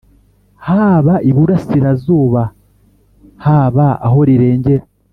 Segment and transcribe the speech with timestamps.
[0.67, 2.43] haba iburasira-zuba
[3.45, 4.83] haba aho rirengera